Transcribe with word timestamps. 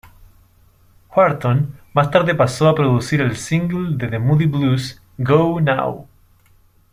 Wharton 1.15 1.77
más 1.93 2.09
tarde 2.09 2.33
pasó 2.33 2.67
a 2.67 2.73
producir 2.73 3.21
el 3.21 3.37
single 3.37 3.97
de 3.97 4.07
The 4.07 4.17
Moody 4.17 4.47
Blues 4.47 4.99
"Go 5.15 5.61
Now". 5.61 6.07